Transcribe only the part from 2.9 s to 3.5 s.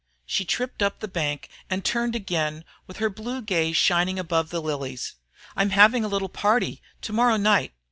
her blue